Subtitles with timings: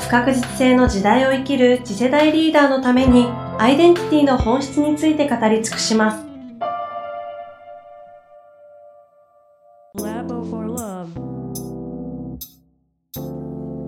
[0.00, 6.30] 不確実性の時代を生きる次世代リーダーのためにアイデンティティの本質について語り尽くします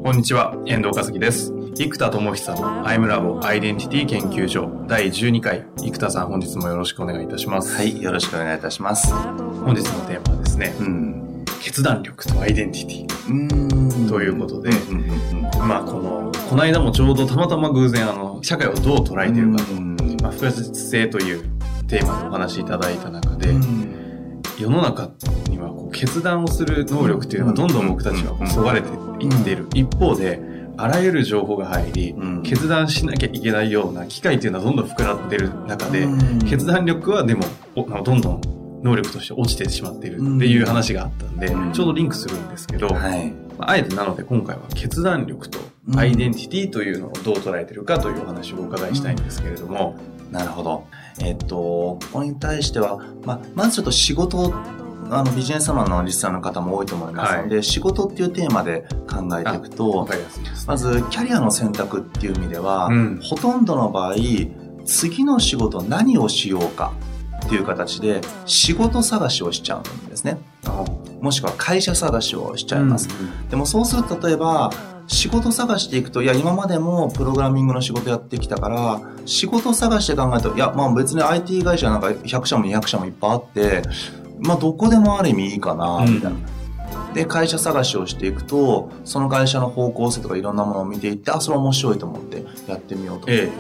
[0.05, 1.53] こんにちは、遠藤和樹です。
[1.75, 5.65] 生田智久のアイムラボアイデンティティ研究所第12回。
[5.79, 7.75] 生田さん、本日もよろしくお願いいたします。
[7.75, 9.11] はい、よろしくお願いいたします。
[9.15, 11.45] 本日のテーマはですね、うん。
[11.62, 13.31] 決断力とアイデンティティ。
[13.31, 13.82] うん
[14.12, 14.69] ということで
[15.59, 19.62] まあ、この、この間もちょうどたまたま偶然、あの、社会をどう捉えているか
[20.23, 21.45] まあ、不確実性という
[21.89, 24.42] テーマでお話しいただいた中で、うん。
[24.59, 25.11] 世の中
[25.48, 28.89] にはこう決断をする能力っていうのがどんどん僕たちはそがれて
[29.25, 29.67] いっている。
[29.75, 30.42] 一方で、
[30.77, 32.42] あらゆる情報が入り、うん。
[32.42, 36.39] 決断しなきゃいけないような機会っていうのはどんどん膨らってる中で、うん。
[36.41, 37.44] 決断力はでも
[37.75, 43.30] おどんどん能力として落ちてしまっているっていう話があったんで、うんちょうどリンクするんですけど、はい。
[43.58, 45.58] まああえてなので今回は決断力と
[45.97, 49.97] アイデンティティというのをどう捉えてるかというお話をお伺いしたいんですけれども、
[50.33, 50.86] なるほど。
[51.20, 54.55] えっと、ここに対しては、まあ、まずちょっと仕事、
[55.10, 60.66] あの、ビジネスマンのリスナーの方も多いと思いますので、仕事っていうテーマで考えていくわとか、りやすいです。
[60.66, 64.14] まず、キャリアの選択っていう意味では、うんほとんどの場合、
[64.86, 66.92] 次の仕事何をしようか
[67.45, 70.39] っていう形で、仕事探しをしちゃうんですね。
[71.21, 73.09] もしくは会社探しをしちゃいます。
[73.51, 74.71] でもそうすると例えば
[75.07, 83.83] 仕事探していくといや今までもプログラミングの仕事やってきたから仕事探して考えるといやまあ別に IT 会社なんか100社も200社もいっぱいあって
[84.41, 86.39] まあどこでもある意味いいかなみたいな。
[87.15, 93.27] で会社探しをしていくとその会社の方向性とかいろんなものを見ていってあそれ面白いと思ってやってみようと。
[93.28, 93.50] え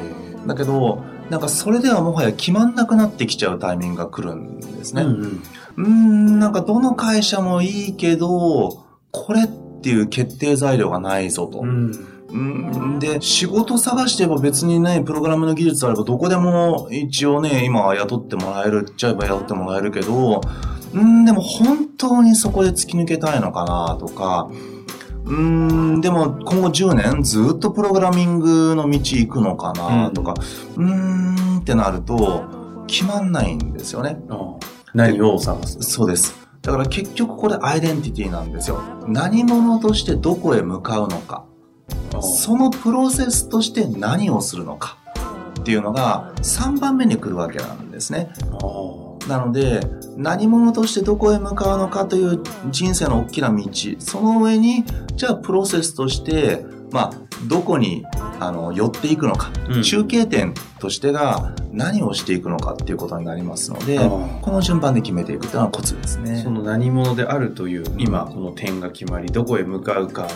[0.46, 5.00] だけどなんかそれではもはや決まんなくなってきちゃうタイミングが来るんですね。
[5.00, 5.42] えうん
[5.78, 9.46] うーん、なんかどの会社もいいけど、これっ
[9.80, 11.60] ていう決定材料がないぞと。
[11.60, 20.42] うんで、仕事探してば別にね、プログラムの技術あればどこでも一応ね、今は雇ってもらえるっちゃえば雇ってもらえるけど、
[20.92, 24.50] うーん、でも本当にそこで突き抜けたいのかなとか、
[25.24, 30.34] うーん、でも今後10年ずっとプログラミングの道行くのかなとか、
[30.76, 32.44] うーんってなると
[32.86, 34.18] 決まんないんですよね。
[34.28, 34.56] あ
[34.94, 36.34] 何を探すそうです。
[36.60, 38.80] だから結局これアイデンティティなんですよ。
[39.06, 41.44] 何者としてどこへ向かうのか。
[42.20, 44.98] そのプロセスとして何をするのか。
[45.60, 48.32] っていうのが3番目に来るわけなんですね。
[49.28, 49.80] なので、
[50.16, 53.62] 何者としてどこへ向かうのかという人生の大きな道。
[53.98, 54.84] その上に、
[55.16, 57.12] じゃあプロセスとして、まあ、
[57.48, 58.04] どこに
[58.38, 66.50] あの寄っていくのか、うん中継点としてが何をしていくのかっていうことになりますので、この順番で決めていくというのがコツですねそ。
[66.50, 70.28] の何者であるという今この点が決まりどこへ向かうかの、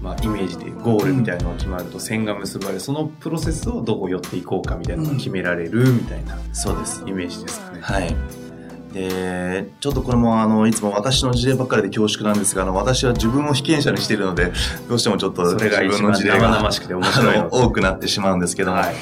[0.00, 7.04] まあ、イメージでゴールみたいなのが決まると線が結ばれそのプロセスをどこ寄っていこうかみたいなのが決められるみたいなそうです。
[7.06, 7.69] イメージですか？
[7.69, 7.69] ね。
[7.80, 8.16] はい。
[8.92, 14.52] で、ちょっとこれもあの、いつも私の事例ばっかりで恐縮なんですが、あの、私は自分を被験者にしているので、
[14.88, 18.94] どうしてもちょっと自分の事例が生々しくて面白いのあの多くなってしまうんですけども、はい。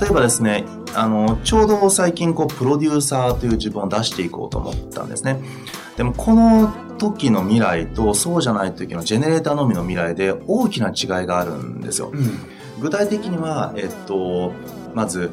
[0.00, 5.40] 例えばですね、あの、ちょうど最近こう、プロデューサーという自分を出していこうと思ったんですね。
[5.96, 12.12] でも、この時の未来とそうじゃない時のジェネレーターのみの未来で大きな違いがあるんですよ。
[12.80, 14.52] 具体的には、えっと、
[14.94, 15.30] まず、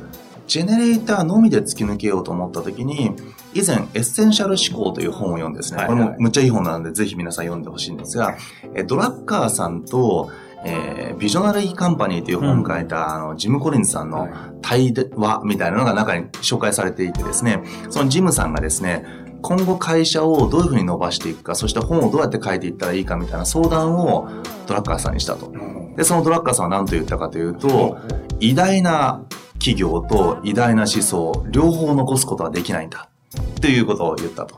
[0.49, 3.11] ジェネレーターのみで突き抜けようと思った時に、
[3.53, 8.35] 以前、エッセンシャル思考という本を読んでですね、これもむっちゃいい本なので、ぜひ皆さん読んでほしいんですが、
[8.73, 10.31] えドラッカーさんと、
[10.65, 14.31] えービジョナリーカンパニーという本を書いた、あの、ジム・コリンズさんのはい。
[14.61, 19.05] 対話みたいなのが中に紹介されていてですね、そのジムさんがですね、
[19.41, 24.27] 今後会社をどういうふうに伸ばしていくか、そして本をどうやって書いていったらいいかみたいな相談を
[24.65, 25.53] ドラッカーさんにしたと。
[25.95, 27.97] で、そのドラッカーさんは何と言ったかというと、
[28.39, 29.23] 偉大な
[29.59, 33.09] 企業と偉大な思想、両方残すことはできないんだ。
[33.37, 34.55] っていうことを言ったと。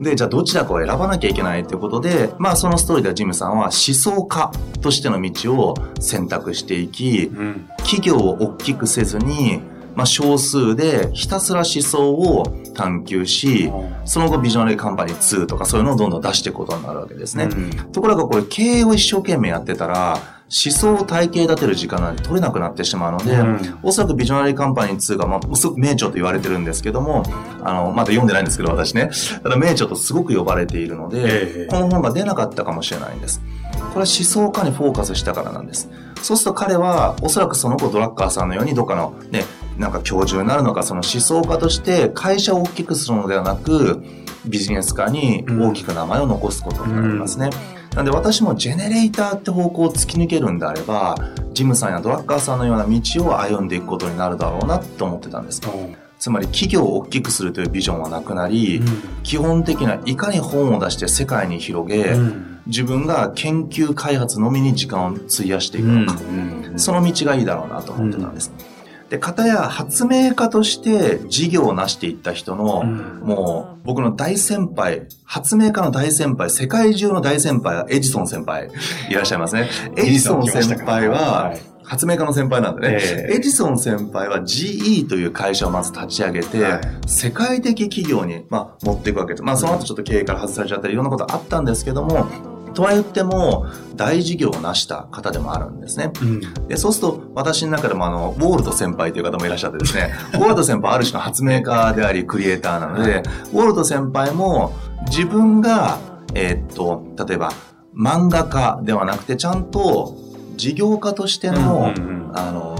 [0.00, 7.68] で、じゃあどちらかを選ばなきゃいけないということで、まあそのストーリーではジムさんは思想家としての道を選択していき、うん。
[7.78, 9.60] 企業を大きくせずに、
[9.96, 13.72] まあ少数でひたすら思想を探求し、
[14.04, 17.44] その後ビジョナリーカンパニー2とかそういうのをどんどん出していくことになるわけですね。
[17.44, 27.22] うんところがこれ経営を一生懸命やってたら、思想を体系立てる時間なんて取れなくなってしまうので、うんおそらくビジョナリーカンパニー2が、まあ、すごく名著と言われてるんですけども、
[27.62, 29.10] あの、まだ読んでないんですけど、私ね。
[29.42, 33.40] ただ名著とすごく呼ばれているので、ええこの本が出なかったかもしれないんです。
[33.72, 35.88] これは思想家にフォーカスしたからなんです。
[36.22, 39.44] そうすると彼は、おそらくその後ドラッカーさんのようにどっかのね、
[39.76, 44.02] なんか教授になるのか、その思想家として会社を大きくするのではなく、
[44.46, 47.50] ビジネス家に大きく名前を残すことになりますね。
[47.98, 51.16] なんで私もジェネレーターって方向を突き抜けるんであれば、
[51.52, 55.60] ジムさんやドラッカーさんのような道を歩んでいくことになるだろうなと思ってたんです。
[56.20, 58.80] つまり企業を大きくするというビジョンはなくなり、
[59.24, 62.14] 基本的ないかに本を出して世界に広げ、
[62.66, 66.16] 自分が研究開発のみに時間を費やしていくのか、
[66.76, 68.52] その道がいいだろうなと思ってたんです。
[69.10, 78.68] で、方や発明家として事業を成していった人の、もう僕の大先輩、発明家の大先輩、世界中の大先輩はエジソン先輩
[79.08, 79.68] いらっしゃいますね。
[79.96, 81.08] エジソン先輩。
[81.08, 83.36] は、発明家の先輩なんでね、ええ。
[83.36, 86.80] エジソン先輩は GE という会社をまず立ち上げて、はい。
[87.06, 89.42] 世界的企業に、まあ、持っていくわけです。
[89.42, 92.26] まあ、その後ちょっと経営から外されちゃったり、いろんなことあったんですけども、
[92.74, 93.66] とは言っても、
[93.96, 96.12] 大事業を成した方でもあるんですね。
[96.68, 103.22] で、そうすると、私の中でもあの、ウォールド先輩という方もいらっしゃってですね、ウォールド先輩はある種の発明家であり、クリエイターなので、
[103.52, 104.72] ウォールド先輩も
[105.06, 105.98] 自分が、
[106.34, 107.50] えーっと、例えば、
[107.96, 110.14] 漫画家ではなくて、ちゃんと
[110.56, 112.38] 事業家としての、うんうんうん。
[112.38, 112.76] あの、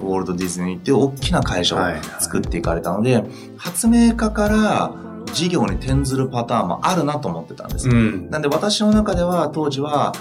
[0.00, 2.02] ウォールドディズニーっていう大きな会社をはいはい。
[2.20, 3.24] 作っていかれたので、
[3.56, 4.92] 発明家から
[5.32, 7.88] 事業に転ずるパターンもあるなと思ってたんです。
[7.88, 8.30] うん。
[8.30, 10.12] なんで私の中では当時は、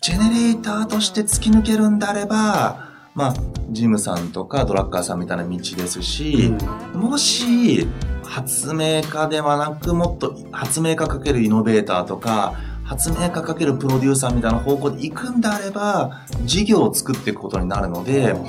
[0.00, 3.34] ジェネレーターとして突き抜けるんであれば、まあ、
[3.70, 6.52] ジムさんとかドラッカーさんみたいな道ですし、
[6.94, 7.88] もし、
[8.22, 12.54] 発明家ではなく、もっと発明家かけるイノベーターとか、
[12.84, 18.46] 発明家かけるプロデューサーみたいな方向で行くんであれば、事業を作っていくことになるので、うん、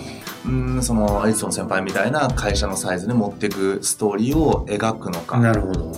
[0.81, 5.37] その、エジソン先輩みたいな会社のサイズに持っていくストーリーを描くのか。
[5.39, 5.91] なるほど。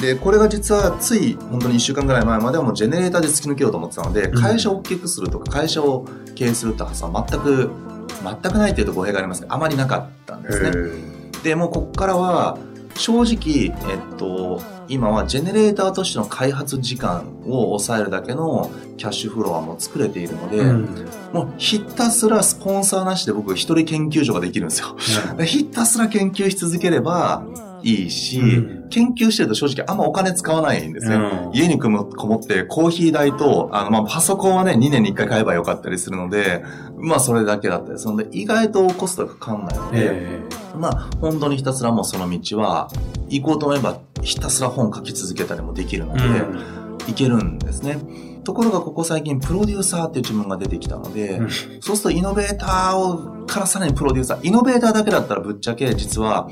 [0.00, 7.70] で、これが実はつい本当に1週間ぐらい前まではもうジェネレーターで突き抜けようと思ってたので、うん会社を大きくするとか会社を経営するって発想は全く、
[8.22, 10.70] 全くないというと語弊がありますが、あまりなかったんですね。
[11.42, 12.58] で、もうここからは、
[12.96, 21.08] 正直、えっと、今はジェネレーターとしての開発時間を抑えるだけのキャッシュフロアも作れているので、うん。
[21.32, 24.96] もうひたすらスポンサーなしで僕一人研究所ができるんですよ。
[25.36, 27.44] で ひたすら研究し続ければ
[27.82, 28.88] いいし、うん。
[28.90, 31.14] 研究してると正直あんまお金使わないんですね。
[31.14, 31.50] うん。
[31.54, 36.64] 家にこもってコーヒー代と、あの、まあ、パソコンはね、2年に1回買えばよかったりするので、
[36.96, 40.40] まあ、それだけだったりするので、意外とコストがかかんないので、え
[40.76, 42.90] まあ、本当にひたすらもうその道は、
[43.28, 46.22] 行こうと思えば、ひたすら本書き続けたりもできるので、
[47.06, 47.98] えいけるんですね。
[48.44, 51.50] ところがここ最近プロデューサーっていう自分が出てきたので、うん。
[51.80, 56.48] そうするとイノベーターをからさらにプロデューサー、イノベーターだけだったらぶっちゃけ実は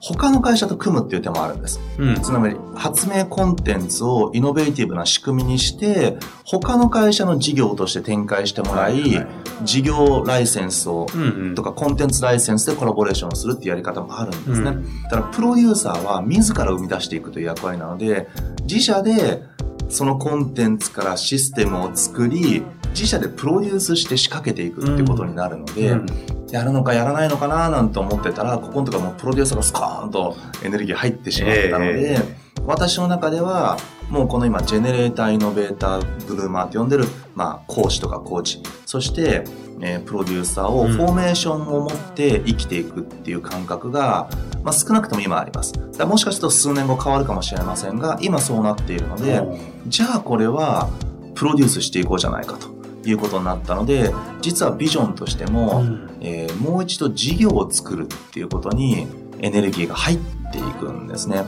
[0.00, 1.78] 他の会社と組むっていう手もあるんです。
[1.98, 2.14] うん。
[2.22, 9.26] つまり発明コンテンツをイノベーティブな仕組みにして他の会社の事業として展開してもらい、
[9.62, 11.54] 事業ライセンスをうんうん。
[11.54, 14.70] とかコンテンツライセンスでコラボレーションをするっていうやり方もあるんですね。
[14.70, 14.84] うん。
[15.10, 18.28] ただプロデューサーは自ら生み出していくという役割なので
[18.62, 19.42] 自社で
[19.90, 33.78] そのコンテンツからシステムを作り自社でプロデュースして仕掛けていくってことになるので、うんやるのかやらないのかななんて思ってたらここのところもうプロデューサーがスコーンとエネルギー入ってしまったので、え私の中では
[34.10, 38.62] もうこの今ジェネレーターイノベーターブルーマーって呼んでる、まあ、講師とかコーチ。
[38.84, 39.44] そして、
[39.80, 40.92] えープロデューサーをうん。
[40.92, 44.28] フォーメーションを持って生きていくっていう感覚が、
[44.62, 45.72] まあ、少なくとも今あります。
[45.96, 49.40] だもしかすると数年後変わるかもしれませんが今そうなっているので、
[49.86, 50.90] じゃあこれは
[51.34, 59.06] プロデュースしていこうじゃないかということになったので実はビジョンとしても、うんえーもう一度事業を作るっていうことに
[59.40, 60.18] エネルギーが入っ
[60.52, 61.44] ていくんですね。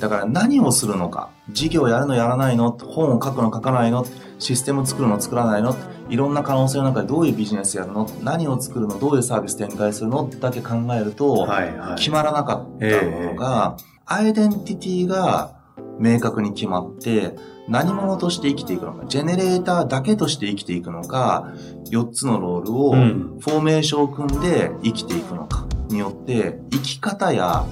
[0.00, 4.04] だから何をするのか、事業やるのやらないの、本を書くの書かないの、
[4.38, 5.76] システム作るの作らないの、
[6.08, 11.94] いろんな可能性の中でどういうビジネスやるの、何を作るの、どういうサービス展開するのだけ考えると、はいはい。
[11.96, 15.61] 決まらなかったのが、アイデンティティが
[16.02, 17.36] 明確に決まって、
[17.68, 21.52] 何者として生きていくのか、ジェネレーターだけとして生きていくのか、
[21.90, 27.64] 4つのロールをフうんォーメーションを組んで生きていくのかによって、生き方や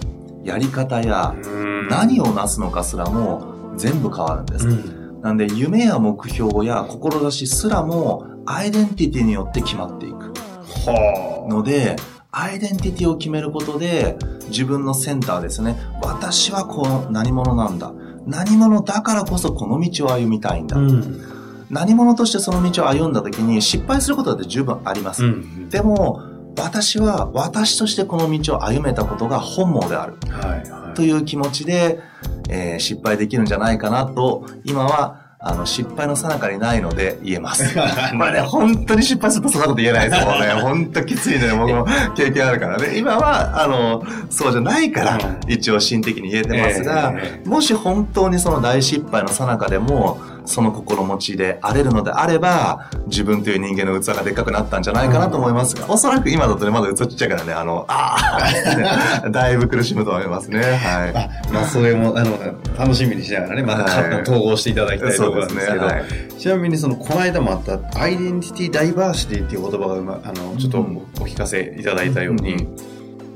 [0.45, 4.69] やり方やうん何をなすのかすらも全部変わるんです。
[4.69, 10.33] うんなんで夢や目標や志すらもアイデンティティによって決まっていく。
[10.87, 11.97] はので、
[12.33, 14.17] アイデンティティを決めることで、
[14.49, 15.77] 自分のセンターですね。
[16.03, 17.93] 私はこの何者なんだ。
[18.27, 20.77] 何者だからこそこの道を歩みたいんだ。
[20.77, 20.81] あ。
[20.81, 21.25] うん。
[21.71, 25.25] 何者としてその道を歩んだ時に失敗することだって十分あります。
[25.25, 26.21] うんでも、
[26.59, 32.01] 私は私としてこの道を歩めたことが本望であるはいはいという気持ちで、
[32.49, 37.65] えー失敗できるんじゃないかなと、今は、あの、失敗の最中にないので言えます。
[37.75, 37.81] こ
[38.25, 40.47] れね、本当に失敗するとそんなこと言えないですもんね。
[40.61, 42.99] 本当きついね、僕も経験あるからね。
[42.99, 45.19] 今は、あの、そうじゃないから、
[45.49, 58.17] 一応心的に言えてますが、えもし本当にその大失敗の最中でも、その心持ちで荒れるのであれば、自分という人間の器がでっかくなったんじゃないかなと思いますが、おそらく今だとね、まだ器ちっちゃいからね、あの、あ
[59.25, 60.61] あ、 だいぶ苦しむと思いますね。
[60.61, 61.17] はい。
[61.17, 62.39] あまあ、それも、あの、
[62.79, 64.23] 楽しみにしながらね、また、はい。
[64.23, 66.03] 統合していただきたいところなんですけど、はい。
[66.39, 70.81] ちなみにその、この間もあった、アイデンティティダイバーシティっていう言葉がうま、あの、ちょっとお
[71.23, 72.77] お聞かせいただいたように、うん。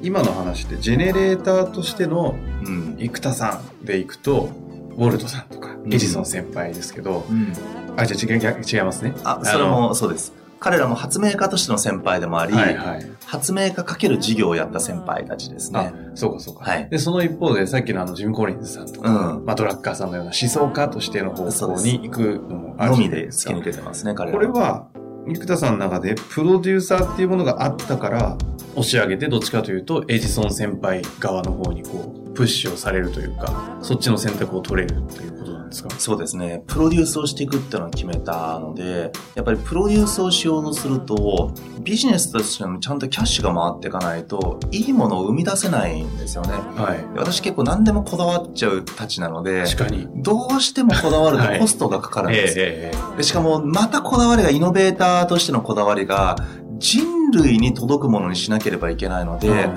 [0.02, 2.34] 今の話って、ジェネレーターとしての
[2.66, 2.96] うん。
[2.98, 4.50] 生田さんでいくと、
[4.96, 7.52] ウォルトさんとか、うんエジソン先輩ですけど、うん。
[7.96, 9.14] あ、じゃあ違う違いますね。
[9.24, 10.32] あ、それもそうです。
[10.64, 13.10] 彼らも発明家としての先輩でもあり、はいはい。
[13.26, 16.64] 発明家かける事業をやった先輩たちですあね。、そうかそうか。
[16.64, 23.52] はいで、その一方で、さっきのあの、ジム・コリンズさんとか、うんまあ、ドラッカーさんのような思想家としての方向に行くのもあるのじみで突き。
[23.52, 24.86] 抜けてますね、彼らこれは、
[25.26, 28.38] 生田さんの中で、プロデューサーっていうものがあったから、
[28.74, 35.90] 押し上げて、どっちかというと、エジソン先輩側の方にこう、プッシュをされるというか、そっちの選択を取れるということですか？
[35.98, 36.62] そうですね。
[36.66, 41.52] プロデュースをしていくっていうのを決めたので、やっぱりプロデュースをしようとすると、
[41.82, 46.52] ビジネスとしてもちゃんとキャッシュが回っていかないと、いいものを生み出せないんですよね。
[46.52, 47.04] はい。
[47.16, 50.08] 私結構何でもこだわっちゃうたちなので、確かに。
[50.22, 52.64] どうしてもこだわるはいとコストがかかるんええですよ。
[52.66, 56.36] ええでしかも、またこだわりが、イノベーターとしてのこだわりが、
[56.78, 59.68] 人類に届くものにしなければいけないのええで、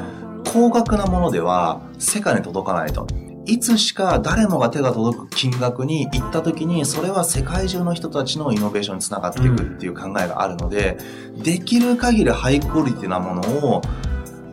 [0.52, 3.08] 高額なものでは世界に届かないと。
[3.48, 10.98] いつしか誰もが手が届く金額に行った時に、それは世界中の人たちのイノベーションにつながっていくっていう考えがあるので、
[11.42, 13.82] できる限りハイクオリティなものを、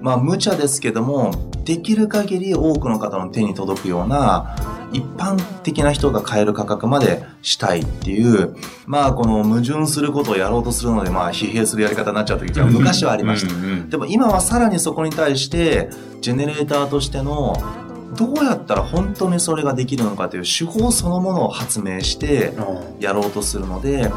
[0.00, 4.54] まあ無茶ですけども、できる限り多くの方の手に届くような、
[4.92, 8.54] 一般的な人が買える価格までしたいっていう、
[8.86, 13.90] まあこの矛盾することをやろうとするので、まあ疲弊するやり方になっちゃう時が昔はありました。
[13.90, 17.60] でも今はさらにそこに対して、ジェネレーターとしての、
[18.16, 23.00] どうやったら本当にそれができるのかという手法そのものを発明してうん。
[23.00, 24.10] やろうとするので、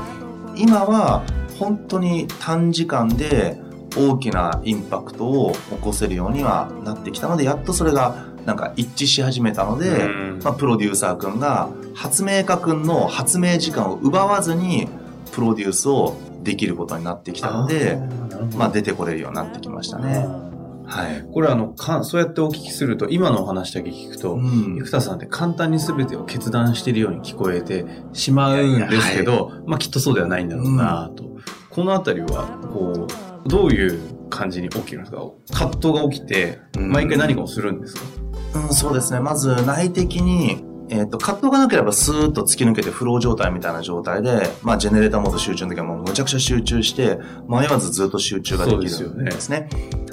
[0.56, 1.24] 今は
[1.60, 3.60] 本当に短時間で
[3.96, 10.40] 大きなインパクトを起こせるようにはなってきたので、やっとそれがなんか一致し始めたので、うん。
[10.44, 14.88] まあ、プロデューサーくんが発明家くんの発明時間を奪わずに
[15.32, 17.98] プロデュースをできることになってきたので、
[18.56, 20.26] まあ出てこれるようになってきましたね。
[20.88, 21.28] はい。
[21.32, 31.26] これあの、かそうやってお聞きすると、今のお話だけ聞くと、うん生田さんって簡単に全てを決断しているように聞こえてしまうんですけど、まあきっとそうではないんだろうなと。
[31.70, 33.08] このあたりは、こ
[33.46, 35.22] う、どういう感じに起きるんですか？
[35.52, 38.02] 葛藤が起きて、うん毎回何かをするんですか、
[38.56, 39.20] うん、そうですね。
[39.20, 49.70] まず内的に、えっ、と、葛藤がなければスーッと突き抜けてフロー状態みたいな状態で、まあ、ジェネレーターモード集中の時はもうむちゃくちゃ集中して、迷わずずっと集中ができるんですね。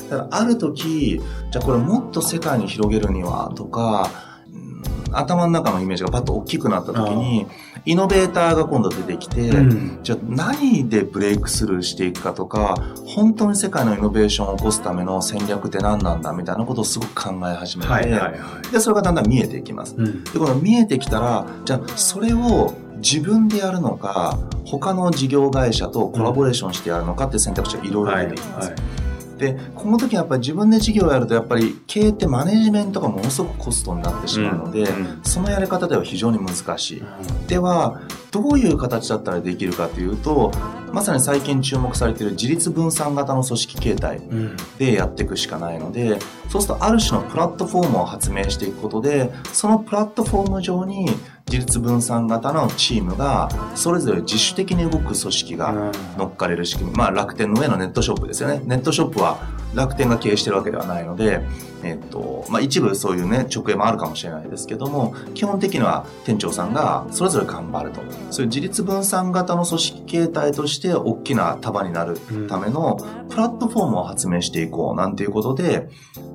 [0.08, 4.10] ただ、ある時、じゃあこれもっと世界に広げるには、とか、
[4.52, 4.74] うん
[5.14, 7.46] 頭の中のイメージがパッと大きくなった時に、
[7.86, 12.76] イノベーターが今度出てきて、うんじゃあ何でブレイクスルーしていくかとか、
[13.06, 18.28] 本当に世界のイノベーションを起こすための戦略って何なんだみたいなことをすごく考え始めて、はいはいは
[18.68, 18.72] い。
[18.72, 19.94] で、それがだんだん見えていきます。
[19.96, 28.70] うんで、この見えてきたら、じゃあそれを自分でやるのか、他の事業会社とコラボレーションしてやるのかって選択肢がいろいろはい出てきます。
[28.70, 29.03] はい
[29.36, 37.02] で、この時やっぱり自分で事業をやるとやっぱり経営ってマネジメントがものすごくコストになってしまうので、うんそのやり方では非常に難しい。
[37.48, 38.00] では、
[38.34, 40.50] どういう形だったらできるかというと、
[40.92, 51.06] まさに最近注目されている自立分散型の組織形態うんでやっていくしかないので、そうするとある種のプラットフォームを発明していくことで、そのプラットフォーム上に
[51.46, 56.96] 自立分散型のチームがそれぞれ自主的に動く組織が乗っかれる仕組み。
[56.96, 58.60] まあ楽天の上のネットショップですよね。
[58.64, 59.38] ネットショップは
[59.74, 61.40] 楽天が経営してるわけではないので、
[61.82, 68.00] えっと、まあ一部そういうね、直営もあるかもしれないですけども、基本的には店長さんがそれぞれ頑張ると。
[68.30, 75.88] そういう自立分散型の組織形態として大きな束になるためのプラットフォームを発明していこうなんていうことで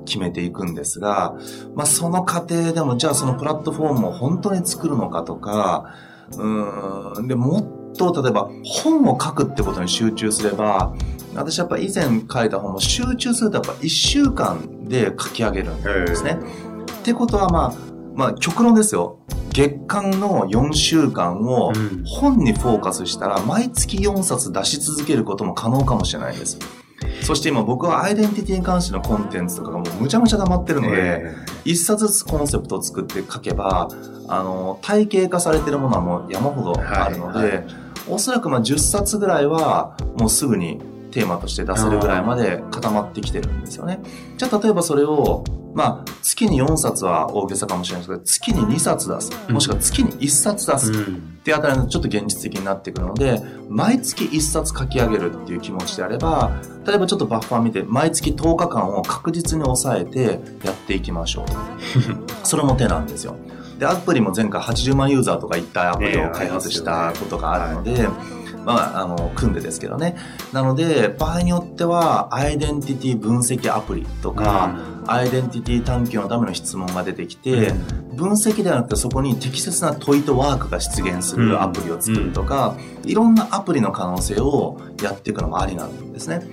[0.04, 1.34] 決めていくんですが、
[1.74, 5.94] まあその過程でもじゃあそのプラットフォームを本当に作るのかとか、
[6.32, 7.58] うーん、で、も
[7.92, 10.94] っと例えば本を書くってことに集中すれば、
[11.34, 16.38] 私やっぱ以前書いた本も集中するとやっぱ1週間で書き上げるんですね。
[17.00, 17.74] ってことはまあ、
[18.14, 19.20] まあ極論ですよ。
[19.52, 26.58] 月間の4週間をうん本にフォーカスしたら毎月4冊出し続けることも可能かもしれないです。
[27.22, 31.34] そして今僕はアイデンティティに関してのコンテンツとかがもうむちゃむちゃ溜まってるので、え
[31.64, 33.88] 一冊ずつコンセプトを作って書けば、
[34.28, 37.64] あの、体系化されてるものはもう山ほどあるので、
[38.08, 44.00] おそらくまあ10冊ぐらいはもうすぐにテーマとして出せるぐらいまで固まってきてるんですよね。
[44.36, 49.30] じゃあ例えばそれを、まあ月に4冊は大げさかもしれないですけど、月に2冊出す。
[49.52, 50.92] もしくは月に1冊出す。
[50.92, 56.52] うんってあたりのちょっと現実的になってくるので、毎月1冊書き上げるっていう気持ちであれば、
[56.86, 61.46] 例えばちょっとバッファー見て、毎月10日間を確実に抑えてやっていきましょう。
[62.44, 63.36] それも手なんですよ。
[63.78, 68.06] で、アプリも前回80万ユーザーとかいったアプリを開発したことがあるので、
[68.64, 70.16] まあ、あの、組んでですけどね。
[70.52, 74.76] なので、場合によっては、アイデンティティ分析アプリとか、
[75.06, 77.72] アイデンティティ探求のための質問が出てきて、
[78.14, 86.48] 分析ではなくてそこに適切な問いとワークが出現するアプリを作るとか、いろんなアプリの可能性をやっていくのもありなんですね。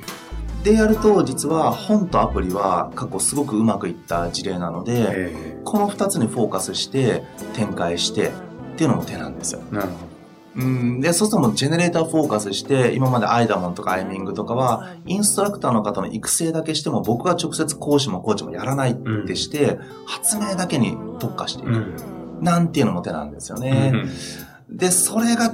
[0.64, 7.24] でやると実は本とアプリは過去すごくうまくいった事例なので、えこの2つにフォーカスして
[7.54, 8.32] 展開してっ
[8.76, 9.62] ていうのも手なんですよ。
[9.72, 10.07] えなるほ
[10.58, 18.96] うん、で、そうするともうジェネレーターフォーカスして、今までアイダモンとかアイミングとかは、インストラクターの方の育成だけしても、僕が直接講師もコーチもやらないっ
[19.28, 21.74] てして、発明だけに特化していど。
[21.74, 21.84] く。
[22.42, 23.94] なんていうのも手なんですよね。
[24.70, 25.54] で、それが、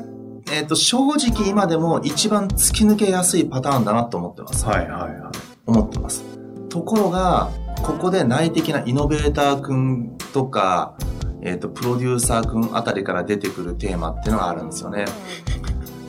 [0.51, 4.65] えっ、と、正直今でも一番突き抜けやすいパターンだなと思ってます。
[4.65, 5.11] はいはいはい。
[5.65, 6.23] 思ってます。
[6.69, 7.49] ところが、
[7.81, 10.95] ここで内的なイノベーター君とか、
[11.45, 15.05] えっ、と、プロデューサー君あたりから出てくるテーマっていうのがあるんですよね。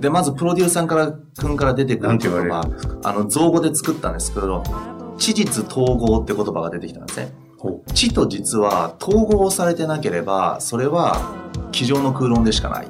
[0.01, 4.63] で、まずプロデューサーから君から出てくる言葉れるんですか、あの、造語で作ったんですけど、
[5.19, 7.33] 知実統合って言葉が出てきたんですね。
[7.59, 11.17] ほ知と実は統合されてなければ、それは
[11.73, 12.89] 机上の空論でしかない。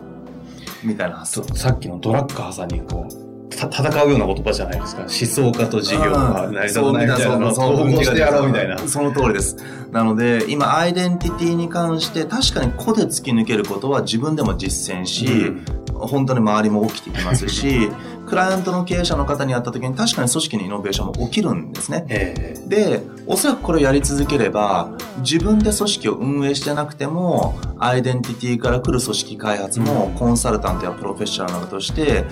[0.82, 1.42] みたいな発想。
[1.42, 5.02] うさっきのドラッカーさんにこう、た戦うような言葉じゃないですか。
[5.02, 8.78] 思想家と事業が成り立たないみたいなのを統合してやろうみたいな。
[8.78, 9.56] その通りです。
[9.92, 15.64] なので、今、アイデンティティに関して、確かに個で突き抜けることは自分でも実践し、うん
[15.94, 17.88] 本当に周りも起きてきますし、
[18.26, 22.04] クライアントの経営者の方に会った時に確かに組織にイノベーションも起きるんですね。
[22.08, 24.88] えで、おそらくこれをやり続ければ、
[25.18, 32.24] 自分で組織を運営してなくても、アイデンティティから来る組織開発も、コンサルタントやプロフェッショナルとして、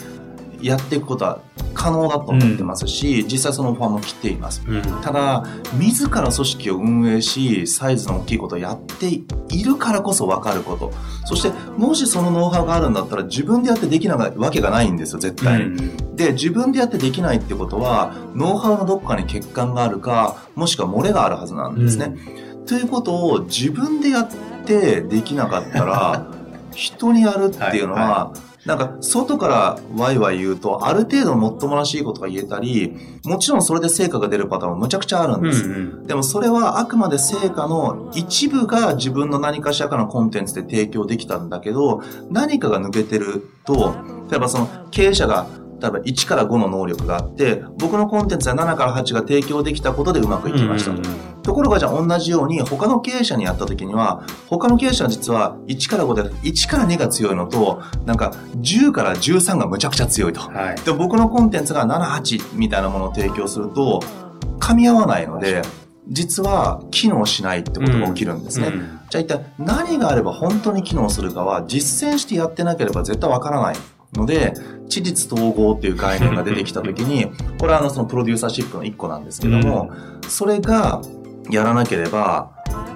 [0.62, 1.40] やっていくことは
[1.74, 4.62] 可能だと思ってますし、実際そのオファーも来ています。
[4.68, 5.44] えうんただ、
[5.78, 10.92] 自ら組織を運営し、サイズの大きいことをやっているからこそ分かること。
[11.24, 15.64] そして、もしそのノウハウがあるんだったら、自分でやってできないわけがないんですよ、絶対に。
[15.64, 22.14] うんで、自分でやってできないってことは、ノウハウのどこかに欠陥があるか、もしくは漏れがあるはずなんですね。
[22.66, 24.28] ということを自分でやっ
[24.64, 26.26] てできなかったら、
[26.72, 35.64] 人にやるっていうのは、はなんか外からワイワイ言うと、ある程度もっともらしいことが言えたり、もちろんそれで成果が出るパターンもむちゃくちゃあるんうんです。
[35.64, 43.96] うんでもそれはあくまで成果の一部が自分の何かしらかのコンテンツで提供できたんだけど、何かが抜けてると、
[44.30, 45.46] 例えばその経営者が、
[45.82, 50.98] 例えば1から5の能力があって、僕のコンテンツは7から8が提供できたことでうまくいきましたと。
[50.98, 60.40] うんところがじゃあ同じように他の経営者にやった時には、他の経営者は実は1から5で1から2が強いのと、なんか10から13がむちゃくちゃ強いと。
[60.40, 60.76] はい。
[60.76, 64.00] で、僕のコンテンツが7、8みたいなものを提供すると、
[64.60, 65.62] 噛み合わないので、
[66.08, 68.68] 実は機能しないってことが起きるんですね。
[68.68, 73.76] うんじゃあ一体何があれば本当に機能するかは実践してやってなければ絶対わからない
[74.12, 74.54] ので、
[74.88, 79.90] 知実統合っていう概念が出てきた時に、 これはあのそのプロデューサーシップの一個なんですけども、
[80.28, 81.00] それが
[81.50, 82.50] やらなければ、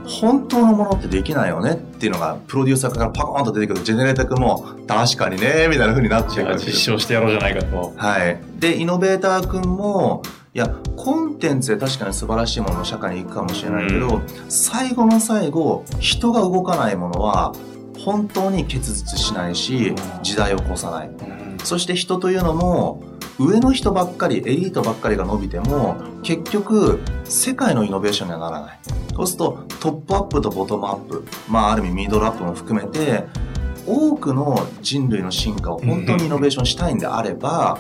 [0.07, 7.93] 本当のものってできないよねっていうのがプロデューサーからパコーンと出てくるジェネレーター君も確かにねみたいな風になっちじゃうわけです実証してやろうじゃないかと。
[7.97, 8.41] はい。
[8.59, 10.23] で、イノベーター君も、
[10.55, 17.53] いや、コンテンツで確かに素晴らしいものの社会に行くかもしれないけど、最後の最後、人が動かないものは、
[18.07, 19.93] 本当に結実しないし、
[20.23, 21.11] 時代を越さない。
[21.65, 23.03] そして人というのも、
[23.37, 28.79] 上の人ばっかり、エリートばっかりが伸びても、結局、世界のイノベーションにはならない。
[29.17, 33.25] そうすると、トップアップとボトムアップ、まあ、ある意味ミドルアップも含めて、
[33.89, 37.77] 多くの人類の進化を本当にイノベーションしたいんであれば、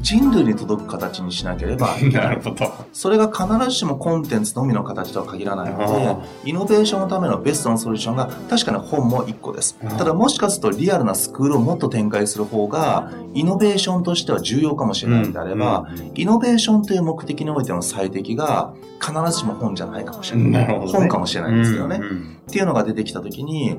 [0.00, 2.12] 人類に届く形にしなければいけない。
[2.12, 2.72] なるほど。
[2.92, 6.16] それが必ずしもコンテンツのみの形とは限らないのあで、
[6.50, 9.78] イノベーションのためのベストのソリューションが確かに本も1個です。
[9.84, 20.68] あただもしかするとリアルなスクールをもっと展開する方が、イノベーションとしては重要かもしれないんであれば、うんうんイノベーションという目的においての最適が必ずしも本じゃないかもしれない。
[20.68, 21.96] ね本かもしれないんですけどね。
[21.96, 23.78] うんうんっていうのが出てきたときに、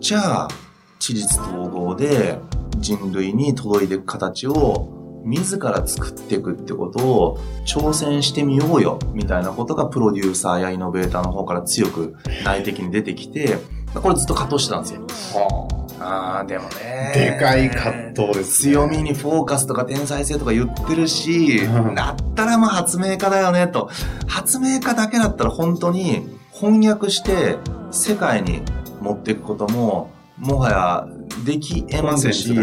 [0.00, 0.48] じゃあ、
[0.98, 2.38] 地実統合で
[2.78, 4.97] 人類に届いていく形を
[5.28, 13.58] 自ら作っていくってことを挑戦してみようよ、みたいなことがプロデューサーやイノベーターの方から強く内的に出てきて、
[13.94, 15.68] これずっと葛藤してたんですよ。
[16.00, 17.12] ああ、でもね。
[17.14, 23.90] でかい葛藤ですね強みにフォーカスとか天才性とか言ってるし、うんだったらまあ発明家だよねと。
[24.26, 27.56] 発明家だけだったら本当に翻訳して
[27.90, 28.62] 世界に
[29.00, 31.08] 持っていくことも、もはや
[31.44, 32.54] でき得ますし、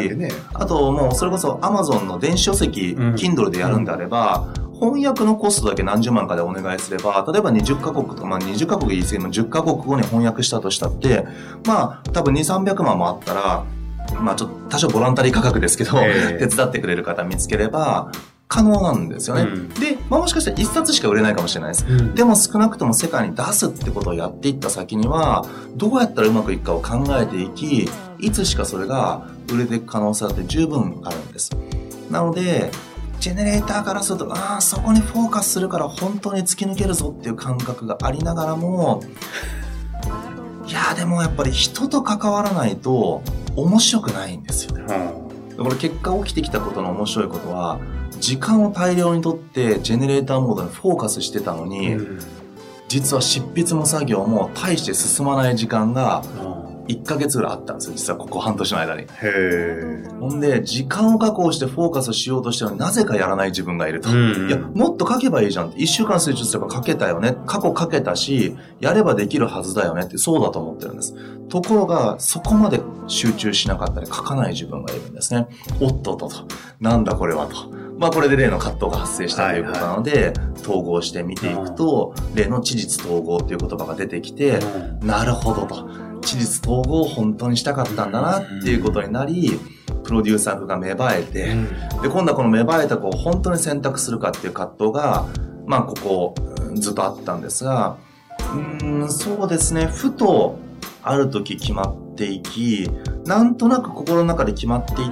[0.53, 3.15] あともうそれこそ Amazon の電子書籍、うん。
[3.15, 4.47] Kindle でやるんであれば、
[4.79, 11.25] 翻訳のコストだけ何十万かでお願いすれば、例えば20カ国とか、まあ20カ国言い過ぎも10カ国語に翻訳したとしたって、
[11.65, 13.65] まあ多分2、300万もあったら、
[14.19, 16.47] まあちょっと多少ボランタリー価格ですけど、ええ。
[16.47, 18.11] 手伝ってくれる方見つければ
[18.47, 19.43] 可能なんですよね。
[19.43, 19.69] うん。
[19.69, 21.85] で、まあもしかしたら1冊しか売れないかもしれないです。
[21.87, 22.13] うん。
[22.13, 31.51] でも少なくとも世界に出すってことをやっていった先には、どうやったらうまくいくかを考えていき、いつしかそれが売れていく可能性だって十分あるんです。
[32.09, 32.71] なので、
[33.19, 39.01] ジェネレーターからすると、ああ、そこにフォーカスするから本当に突き抜けるぞっていう感覚がありながらも、
[40.67, 43.21] いやーでもやっぱり人と関わらないと
[43.55, 44.85] 面白くないんですよね。
[45.57, 47.79] これ結果起きてきたことの面白いことは、
[48.19, 52.19] 時間を大量にとってジェネレーターモードにフォーカスしてたのに、うん
[52.87, 57.93] 実は執筆も作業も大して進まない時間があ1ヶ月ぐらいあったんですよ。
[57.95, 59.03] 実はここ半年の間に。
[59.03, 60.09] ーへえ。
[60.19, 64.09] ほんで、時間を確保してフォーカスしようとしてるのになぜかやらない自分がいると。
[64.09, 65.79] うんいや、もっと書けばいいじゃんって。
[65.79, 67.35] 1週間成長すれば書けたよね。
[67.45, 71.15] 過去書けたし、やればできるはずだよねって、そうだと思ってるんです。
[71.49, 75.47] ところが、そこまで集中しなかったり書かない自分がいるんですね。
[75.79, 76.47] おっとっとと。
[76.79, 77.85] なんだこれはと。
[77.97, 84.59] まあこれで例の葛藤が発生したということなので、統合して見ていくと、例の知実統合っていう言葉が出てきて、
[85.01, 85.87] なるほどと。
[86.25, 89.59] 知実統合を本当にしたかったんだなっていうことになり、
[90.03, 91.55] プロデューサーが芽生えて、
[92.01, 95.27] で、今度はこの芽生えた子を本当に選択するかっていう葛藤が、
[95.65, 97.97] まあ、ここ、うんずっとあったんですが、
[98.39, 100.59] うーん、そうですね、ふと、
[101.01, 102.89] ある時決まっていき、
[103.25, 105.11] なんとなく心の中で決まっていっ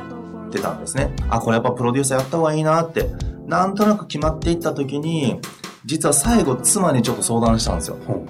[0.52, 1.15] てたんですね。
[1.30, 3.12] あ、これやっぱプロデューサーやった方がいいなって、
[3.45, 5.39] なんとなく決まっていった時に、
[5.86, 7.97] 実は最後妻にちょっと相談したんですよ。
[8.08, 8.28] うん、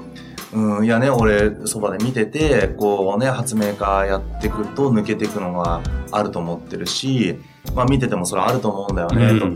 [0.83, 7.39] いやね、俺、そばで見てて、こうね、発明家やっていくと抜けていくのがあると思ってるし、
[7.75, 9.47] まあ見ててもそれあると思うんだよね、と。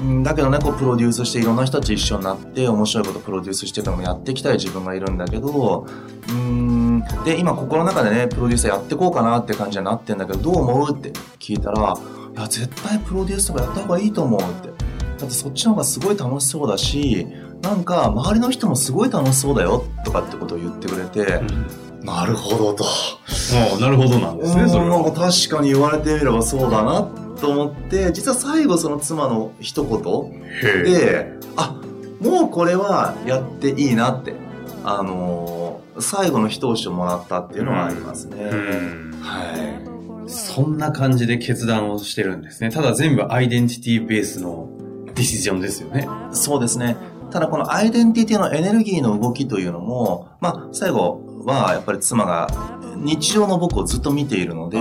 [0.00, 5.86] うん、だけどね、こうプロデュースしていろんな人たち一緒になって面白いことプロデュースしてたのもやっていきたい自分がいるんだけど、
[6.28, 11.94] うん、で、今心の中でね、プロデューサーやっていこうかなって感じになってんだけど、どう思うって聞いたら、
[12.36, 14.68] いや、絶対プロデュースとかやった方がいいと思うって。
[14.68, 17.26] だってそっちの方がすごい楽しそうだし、
[17.62, 21.40] なんか周りの人もすごい楽しそうだよとかってことを言ってくれて、
[22.02, 22.84] なるほどと。
[22.84, 25.04] ああ、なるほどなんですね、それは。
[25.12, 27.08] 確かに言われてみればそうだな
[27.40, 30.42] と思って、実は最後その妻の一言。
[30.84, 31.80] で、あ、
[32.20, 34.34] もうこれはやっていいなって、
[34.84, 35.62] あのー
[36.00, 38.44] 最後の一押しをもらったっていうのはありますね。
[38.44, 42.70] うんはそんな感じで決断をしてるんですね。
[42.70, 44.70] ただ全部アイデンティティベースの
[45.06, 46.08] ディシジョンですよね。
[46.32, 46.36] い。
[46.36, 46.96] そうですね。
[47.32, 52.48] ただこのアイデンティティのエネルギーの動きというのも、まあ最後はやっぱり妻が
[52.96, 54.78] 日常の僕をずっと見ているので、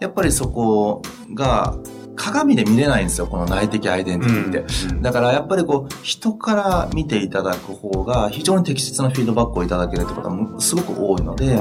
[0.00, 1.02] やっぱりそこ
[1.34, 1.76] が
[2.14, 4.94] 鏡で見れないんですよ、この内的アイデンティティって。
[4.94, 11.56] うんだからやっぱりこう、人から見ていただく方が非常に適切なフィードバックをいただけるってことはむすごく多いので、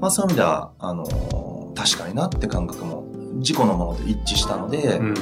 [0.00, 3.02] まあそういう意味では、あのー確かになって感覚も
[3.36, 5.14] 自己のものと一致したので、うん。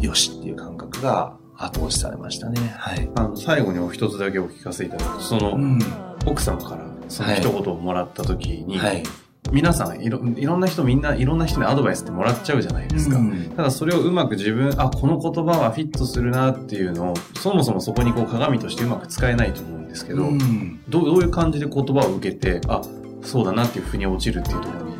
[0.00, 2.60] よしっていう感覚が後押しされましたね。
[2.78, 3.10] はい。
[3.16, 5.78] あの最後にお一つだけお聞かせいただくと、その、うん。
[6.24, 9.02] 奥様からその一言をもらった時に、はい。
[9.50, 13.16] 皆さんいろいろんな人みんないろんな人にアドバイスってもらっちゃうじゃないですか。
[13.16, 22.82] うんただそれをうまく自分、あ、この言葉はフィットするなっていうのを、そもそもそこにこう鏡としてうまく使えないと思うんですけど、うんどうどういう感じで言葉を受けて、あ、
[23.22, 24.97] そうだなっていう腑に落ちるっていうところに。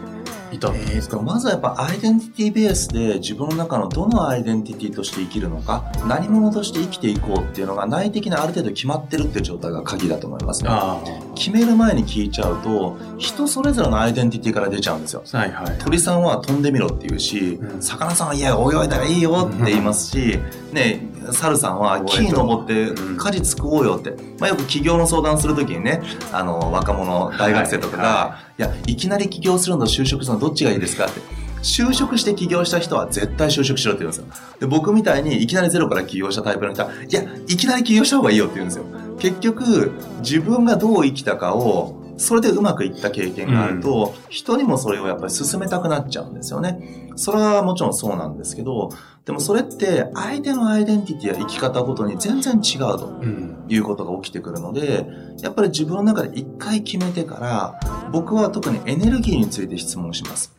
[0.53, 11.03] 至ったんですか、えーとまずはやっぱアイデンティティベースで自分の中のどのアイデンティティとして生きるのか何者として生きていこうっていうのが内的にある程度決まってるっていう状態が鍵だと思いますねあ
[11.35, 15.39] 決める前に聞いちゃうと人それぞれのアイデンティティから出ちゃうんですよあ。
[15.39, 15.79] はいはい。
[15.79, 20.39] 鳥さんは飛んでみろって言うし、うん魚さんはいや泳いだらいいよって言いますし、
[20.73, 23.16] ね猿さんは木に登ってうん。
[23.16, 26.02] 果実食おうよって、まあ、よく起業の相談するときにね
[26.33, 28.62] あの若者大学生とかが、、はい。
[28.62, 31.20] やいきなり起業するのと就職するのどっちがいいですかって。
[31.62, 34.26] 就職して起業した人は絶対就職しろって言うんですよ。
[34.61, 38.85] で僕みたいにいきなりゼロから起業したタイプの人はいやいきなり起業した方がいいよって言うんですよ。
[39.18, 47.11] 結局自分がどう生きたかをそれでうまくいった経験があると、人にもそれをやっぱり進めたくなっちゃうんですよね。
[47.16, 48.90] それはもちろんそうなんですけど、
[49.24, 53.64] でもそれって相手のアイデンティティや生き方ごとに全然違うとうん。
[53.68, 55.07] いうことが起きてくるので、
[55.42, 60.57] やっぱり自分の中で一回決めてから、僕は特にエネルギーについて質問します。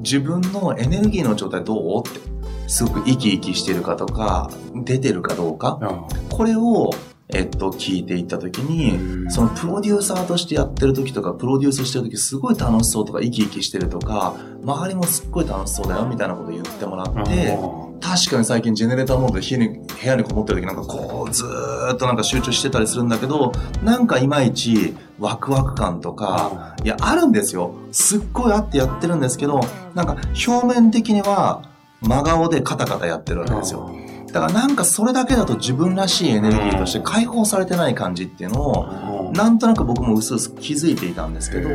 [0.00, 2.00] 自分のエネルギーの状態どう？
[2.00, 2.20] って。
[2.66, 5.78] すごく生き生きしてるかとか、出てるかどうか。
[5.82, 6.90] あこれを、
[7.28, 27.74] えっと、聞いていったときに、うんそのプロデューサーとしてやってる時とか、プロデュースしてる時すごい楽しそうとか、生き生きしてるとか、周りもすっごい楽しそうだよみたいなこと言ってもらあって、あ確かに最近ジェネレーターモードで部屋に部屋にこもってる時なんかこうずーっとなんか集中してたりするんだけど、なんかいまいちワクワク感とか、いや、あるんですよ。
[27.90, 29.60] すっごいあってやってるんですけど、
[29.94, 31.62] なんか表面的には
[32.02, 33.90] 真顔でカタカタやってるわけですよ。
[34.34, 41.70] だからなんかそれだけだと自分らしいエネルギーとして解放されてない感じっていうのを、なんとなく僕も薄々気づいていたんですけど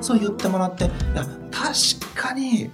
[0.00, 2.70] そう言ってもらって、いや、確かに、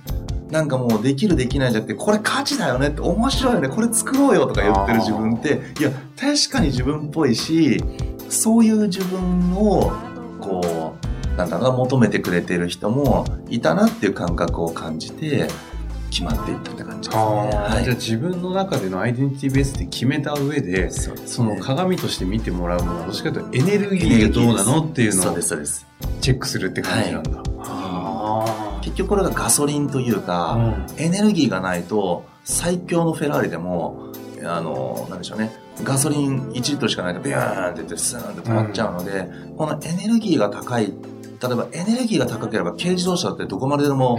[0.50, 7.82] なんかもうできるできないじゃなくて、これ価値だよねって、面白いよね、これ作ろうよとか言ってる自分って、いや、確かに自分っぽいし、
[8.28, 9.90] そういう自分を、
[10.38, 10.96] こ
[11.32, 15.48] う、なんだろうな、求めてくれてる人もいたなっていう感覚を感じて、
[16.10, 17.16] 決まっていったって感じですね。
[17.16, 17.84] ああ、はい。
[17.84, 20.90] じゃあ自分の中でのアイデンティティベースで決めた上で、ね。
[20.90, 25.38] その鏡として見てもらうものはどっちかというとエネルギーがどうなのっていうのを。
[26.20, 27.42] チェックするって感じなんだ。
[27.60, 30.86] あ結局これがガソリンというか、あ。
[30.96, 34.12] エネルギーがないと最強のフェラーリでも
[34.44, 35.52] あのなんでしょうね。
[35.82, 40.92] ガソリン1リットルしかないとビューンって言ってスーンって止まっちゃうので、このエネルギーが高い
[41.42, 44.18] 例えばエネルギーが高ければ軽自動車ってどこまででも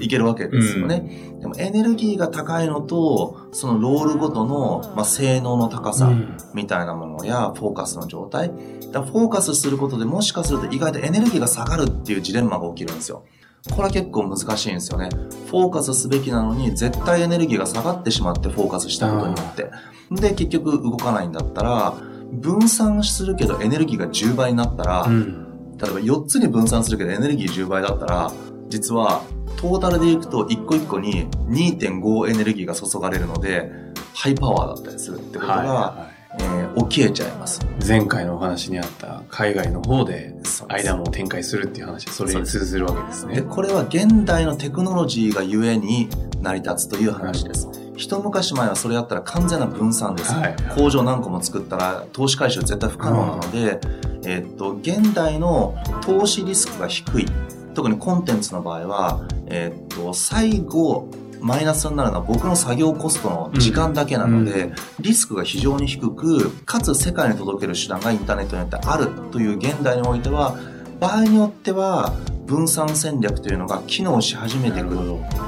[0.00, 6.36] いけるわけですよね、でもエネルギーが高いのとそのロールごとの、まあ、性能の高さうん。
[6.54, 8.50] みたいなものやフォーカスの状態。
[8.92, 13.24] だフォーカスすることでもしかすると意外とエネルギーが下がるっていうジレンマが起きるんですよ。
[13.70, 15.08] これは結構難しいんですよね。
[15.46, 19.70] フォーカスすべきなのに、絶対エネルギーが下がってしまってフォーカスしたことによって。
[20.10, 21.94] で、結局動かないんだったら、
[22.32, 25.43] 分散するけどエネルギーが10倍になったら、うん。
[25.84, 28.32] 例えば4つに分散するけどエネルギー10倍だったら、
[28.68, 29.22] 実は
[29.56, 33.70] トータルでいくと1個1個に2.5エネルギーが注がれるので、
[34.14, 37.60] ハイパワーだったりするってことが、はいはえー起きえちゃいます。
[37.62, 37.86] い。
[37.86, 40.34] 前回のお話にあった海外の方で
[40.68, 43.42] 間も展開するっていう話、それに通ずるわけですで、ね。
[43.42, 46.08] これは現代のテクノロジーがゆえに
[46.40, 47.68] 成り立つという話です。
[47.96, 50.32] 一昔前はそれやったら完全な分散です。
[50.32, 53.80] はい工場何個も作ったら投資回収絶対不可能なので、
[54.24, 57.26] えっと、現代の投資リスクが低い。
[57.74, 61.08] 特にコンテンツの場合は、えっと、最後、
[61.40, 70.56] マイナスになるのは僕の作業コストの時間だけなので、リスクが非常に低く、かつ世界に届ける手段がインターネットによってあるという現代においては、
[71.00, 72.14] 場合によっては
[72.46, 74.96] 分散戦略というのが機能し始めてくる。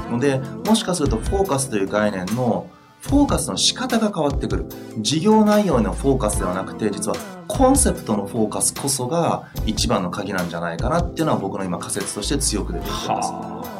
[0.09, 2.67] ので、もしかするとフォーカスという概念の
[3.01, 4.65] フォーカスの仕方が変わってくる。
[4.99, 13.76] 事業内容のフォーカスではなくて、実はコンセプトのフォーカスこそが一番の鍵なんじゃないかなっていうのは僕の今仮説として強く出てきてます。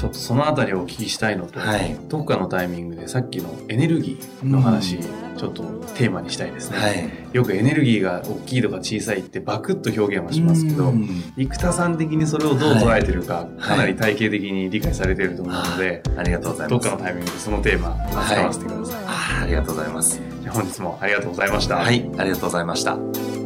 [0.00, 5.62] ちょっとそのあたりをお聞きしたいのと、はいどこかのタイミングでさっきのエネルギーの話、ちょっと
[5.94, 6.78] テーマにしたいですね。
[6.78, 7.10] はい。
[7.32, 16.70] よくエネルギーが大きいとか小さいってバクッと表現はしますけどう、ん生田さん的にそれをどう捉えてるか、かなり体系的に理解されていると思うので、ありがとうございます。
[16.70, 19.04] どっかのタイミングでそのテーマ扱わせてください。
[19.06, 20.20] あありがとうございます。
[20.42, 21.76] じゃあ本日もありがとうございました。
[21.76, 23.37] はい、ありがとうございました。